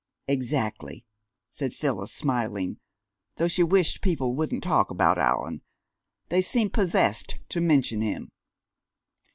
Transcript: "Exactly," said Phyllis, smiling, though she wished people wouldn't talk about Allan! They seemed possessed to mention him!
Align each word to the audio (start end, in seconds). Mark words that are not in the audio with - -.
"Exactly," 0.27 1.05
said 1.51 1.75
Phyllis, 1.75 2.11
smiling, 2.11 2.79
though 3.35 3.47
she 3.47 3.61
wished 3.61 4.01
people 4.01 4.33
wouldn't 4.33 4.63
talk 4.63 4.89
about 4.89 5.19
Allan! 5.19 5.61
They 6.29 6.41
seemed 6.41 6.73
possessed 6.73 7.37
to 7.49 7.61
mention 7.61 8.01
him! 8.01 8.31